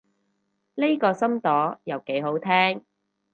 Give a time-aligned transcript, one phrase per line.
[0.73, 2.83] 呢個新朵又幾好聽